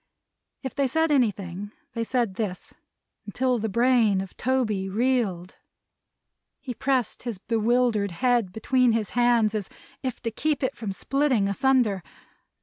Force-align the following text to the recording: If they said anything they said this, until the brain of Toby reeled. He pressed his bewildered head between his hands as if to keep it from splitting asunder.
If 0.63 0.73
they 0.73 0.87
said 0.87 1.11
anything 1.11 1.73
they 1.93 2.03
said 2.03 2.33
this, 2.33 2.73
until 3.27 3.59
the 3.59 3.69
brain 3.69 4.19
of 4.19 4.35
Toby 4.35 4.89
reeled. 4.89 5.57
He 6.59 6.73
pressed 6.73 7.21
his 7.21 7.37
bewildered 7.37 8.09
head 8.09 8.51
between 8.51 8.93
his 8.93 9.11
hands 9.11 9.53
as 9.53 9.69
if 10.01 10.19
to 10.23 10.31
keep 10.31 10.63
it 10.63 10.75
from 10.75 10.91
splitting 10.91 11.47
asunder. 11.47 12.01